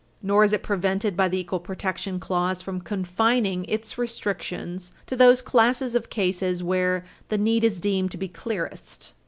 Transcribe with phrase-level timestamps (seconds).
[0.23, 5.43] Nor is it prevented by the equal protection clause from confining "its restrictions to those
[5.43, 9.13] classes of cases where the need is deemed to be clearest."